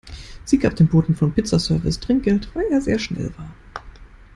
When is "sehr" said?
2.81-2.97